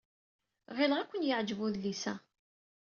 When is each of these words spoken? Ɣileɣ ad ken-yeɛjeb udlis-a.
Ɣileɣ 0.77 0.99
ad 0.99 1.07
ken-yeɛjeb 1.09 1.59
udlis-a. 1.65 2.13